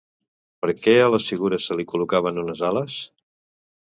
[0.63, 2.97] Per què a les figures se li col·locaven unes ales?